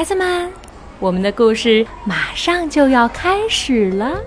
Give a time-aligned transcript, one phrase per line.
[0.00, 0.50] 孩子们，
[0.98, 4.18] 我们的故事马上就要开始了。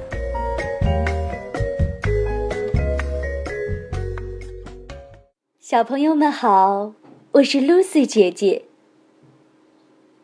[5.60, 6.94] 小朋友们好，
[7.32, 8.66] 我是 Lucy 姐姐。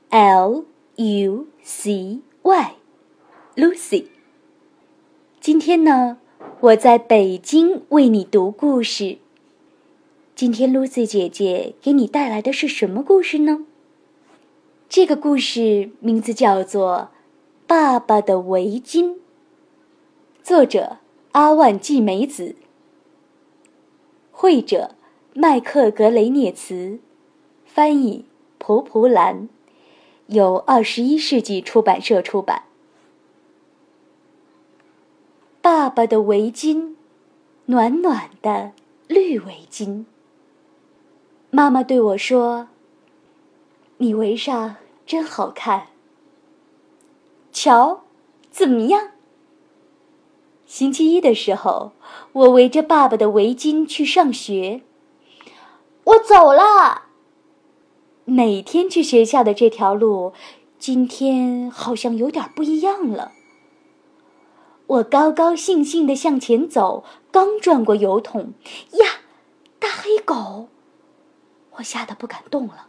[0.09, 0.65] L
[0.97, 4.05] U C Y，Lucy。
[5.41, 6.19] 今天呢，
[6.59, 9.17] 我在北京为你读故事。
[10.35, 13.65] 今天 Lucy 姐姐给你带来的是什么故事呢？
[14.89, 17.09] 这个故事名字叫做
[17.67, 19.11] 《爸爸的围巾》，
[20.41, 20.97] 作者
[21.33, 22.55] 阿万纪美子，
[24.31, 24.95] 绘者
[25.35, 26.97] 麦克格雷涅茨，
[27.63, 28.25] 翻译
[28.57, 29.47] 蒲蒲兰，
[30.25, 32.63] 由二十一世纪出版社出版。
[35.61, 36.95] 爸爸的围巾，
[37.65, 38.71] 暖暖的
[39.07, 40.05] 绿围巾。
[41.51, 42.69] 妈妈对我说。
[44.01, 45.87] 你围上真好看。
[47.51, 48.03] 瞧，
[48.49, 49.11] 怎么样？
[50.65, 51.91] 星期一的时候，
[52.31, 54.83] 我围着爸爸的围巾去上学。
[56.05, 57.07] 我走了。
[58.23, 60.31] 每天去学校的这条路，
[60.77, 63.33] 今天好像有点不一样了。
[64.87, 68.53] 我高高兴兴的向前走，刚转过油桶，
[68.93, 69.05] 呀，
[69.77, 70.69] 大黑狗！
[71.71, 72.88] 我吓得不敢动了。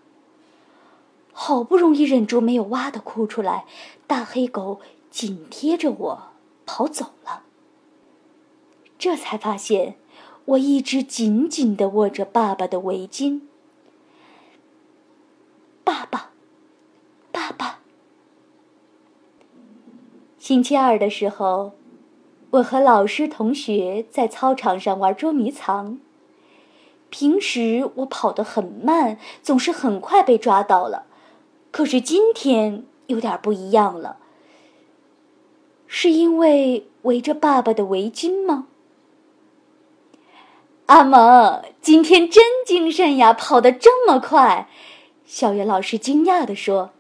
[1.42, 3.64] 好不容易忍住没有哇的哭出来，
[4.06, 4.78] 大黑狗
[5.10, 6.22] 紧贴着我
[6.66, 7.44] 跑走了。
[8.98, 9.96] 这才发现，
[10.44, 13.40] 我一直紧紧的握着爸爸的围巾。
[15.82, 16.32] 爸爸，
[17.32, 17.78] 爸爸。
[20.38, 21.72] 星期二的时候，
[22.50, 25.98] 我和老师、同学在操场上玩捉迷藏。
[27.08, 31.06] 平时我跑得很慢，总是很快被抓到了。
[31.70, 34.18] 可是今天有点不一样了，
[35.86, 38.66] 是因为围着爸爸的围巾吗？
[40.86, 44.68] 阿蒙，今天真精神呀，跑得这么快！
[45.24, 46.90] 校园老师惊讶地说。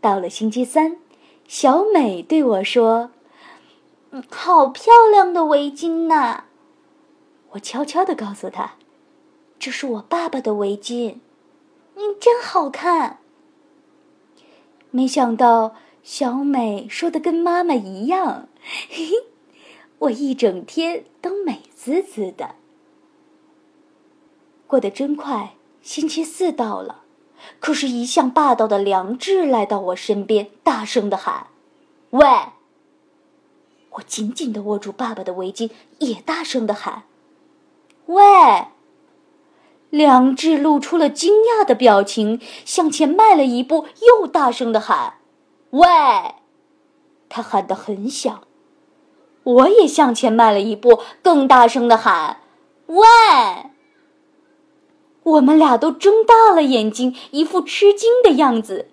[0.00, 0.98] 到了星期三，
[1.46, 3.12] 小美对我说
[4.10, 6.44] ：“嗯，好漂亮的围巾呐！”
[7.52, 8.72] 我悄悄地告诉她
[9.60, 11.18] ：“这是我爸爸的围巾。”
[11.94, 13.18] 你真好看。
[14.90, 18.48] 没想到小美说的跟妈妈一样，
[18.88, 19.12] 嘿嘿，
[19.98, 22.56] 我一整天都美滋滋的。
[24.66, 27.02] 过得真快，星期四到了，
[27.60, 31.48] 可是，一向霸道的梁志来到我身边，大声的喊
[32.10, 32.26] ：“喂！”
[33.96, 37.02] 我紧紧的握住爸爸的围巾，也大声的喊
[38.06, 38.22] ：“喂！”
[39.92, 45.18] 梁志露出了惊讶的表情，向前迈了一步，又大声的喊
[45.68, 45.86] ：“喂！”
[47.28, 48.44] 他喊得很响。
[49.42, 52.38] 我也向前迈了一步，更大声的喊
[52.88, 53.04] ：“喂！”
[55.24, 58.88] 我们俩都睁大了眼睛，一副吃惊的样子，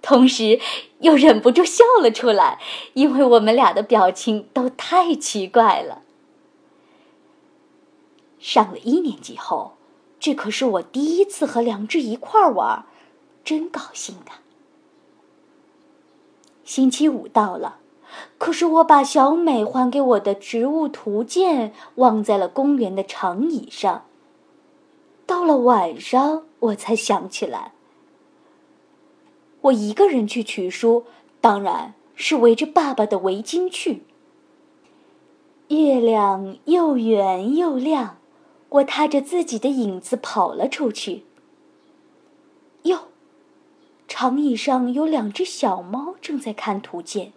[0.00, 0.60] 同时
[1.00, 2.60] 又忍不住笑了出来，
[2.92, 6.02] 因为我们俩的表情都太奇怪了。
[8.38, 9.75] 上了一年级后。
[10.18, 12.86] 这可是我第一次和梁志一块儿玩，
[13.44, 14.42] 真高兴啊！
[16.64, 17.78] 星期五到了，
[18.38, 24.04] 可是我把小美还给我的植物图鉴忘在了公园的长椅上。
[25.26, 27.72] 到了晚上，我才想起来，
[29.60, 31.04] 我一个人去取书，
[31.40, 34.02] 当然是围着爸爸的围巾去。
[35.68, 38.18] 月亮又圆又亮。
[38.76, 41.24] 我踏着自己的影子跑了出去。
[42.82, 43.08] 哟，
[44.06, 47.32] 长椅上有两只小猫正在看图鉴，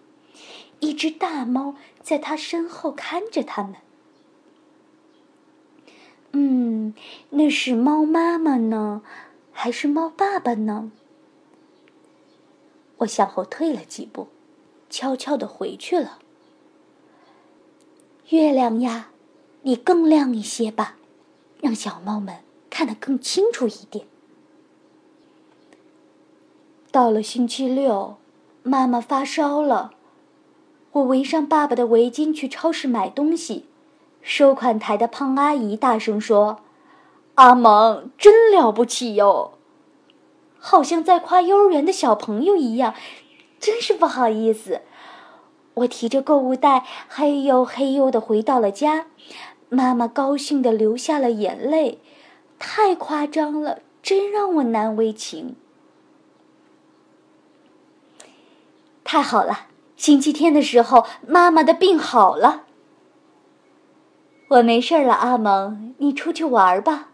[0.80, 3.76] 一只大猫在它身后看着它们。
[6.32, 6.94] 嗯，
[7.32, 9.02] 那是猫妈妈呢，
[9.52, 10.92] 还是猫爸爸呢？
[12.98, 14.28] 我向后退了几步，
[14.90, 16.20] 悄悄的回去了。
[18.30, 19.12] 月亮呀，
[19.62, 20.98] 你更亮一些吧。
[21.62, 22.38] 让小猫们
[22.70, 24.06] 看得更清楚一点。
[26.92, 28.18] 到了星期六，
[28.64, 29.92] 妈妈发烧了，
[30.94, 33.66] 我围上爸爸的围巾去超市买东西。
[34.22, 36.60] 收款台的胖阿姨大声说
[37.36, 39.54] ：“阿蒙真了不起哟！”
[40.60, 42.94] 好像在夸幼儿园的小朋友一样，
[43.60, 44.82] 真是不好意思。
[45.76, 49.06] 我提着购物袋，嘿呦嘿呦的回到了家。
[49.70, 52.00] 妈妈高兴的流下了眼泪，
[52.58, 55.56] 太夸张了，真让我难为情。
[59.04, 59.68] 太好了！
[59.96, 62.66] 星期天的时候，妈妈的病好了。
[64.50, 67.10] 我没事了，阿蒙，你出去玩吧。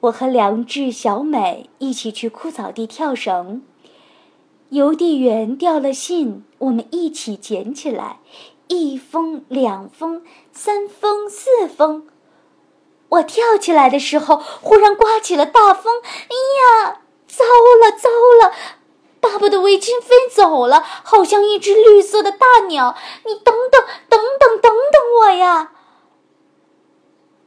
[0.00, 3.62] 我和梁志、小美一起去枯草地跳绳，
[4.70, 8.18] 邮递员掉了信，我们一起捡起来，
[8.68, 12.06] 一封、两封、三封、四封。
[13.08, 17.44] 我跳起来的时候，忽然刮起了大风，哎呀，糟
[17.82, 18.08] 了，糟
[18.42, 18.54] 了！
[19.20, 22.96] 爸爸的围巾飞走了，好像一只绿色的大鸟。
[23.24, 25.72] 你等等，等等，等等我呀！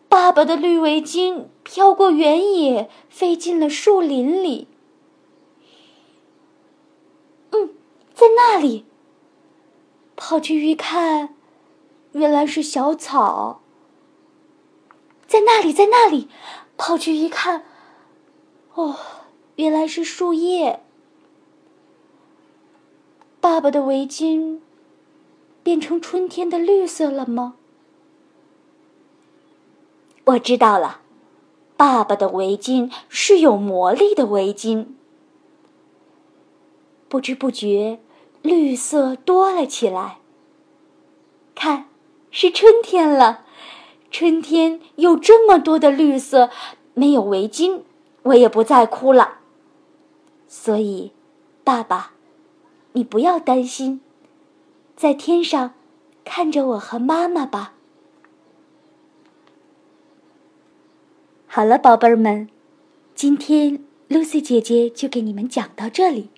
[0.10, 4.68] 爸爸的绿围巾飘过原野，飞进了树林里。
[7.52, 7.70] 嗯，
[8.14, 8.86] 在那里。
[10.32, 11.36] 跑去一看，
[12.14, 13.60] 原来是小草。
[15.28, 16.30] 在那里，在那里，
[16.78, 17.66] 跑去一看，
[18.76, 18.96] 哦，
[19.58, 20.80] 原来是树叶。
[23.42, 24.60] 爸爸的围巾
[25.64, 27.56] 变成春天的绿色了吗？
[30.24, 31.02] 我知道了，
[31.76, 34.86] 爸爸的围巾是有魔力的围巾。
[37.10, 38.00] 不知不觉，
[38.42, 40.20] 绿色多了起来。
[41.62, 41.86] 看，
[42.32, 43.46] 是春天了，
[44.10, 46.50] 春天有这么多的绿色，
[46.96, 47.84] 没有围巾，
[48.24, 49.38] 我也不再哭了。
[50.48, 51.12] 所以，
[51.64, 52.14] 爸爸。
[52.94, 54.02] 你不要担心，
[54.96, 55.76] 在天上
[56.26, 57.74] 看着我和妈妈吧。
[61.46, 62.50] 好了，宝贝儿们，
[63.14, 66.32] 今天 Lucy 姐姐就给你们讲到这里，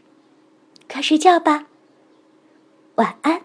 [0.92, 1.68] 快睡觉吧，
[2.96, 3.44] 晚安。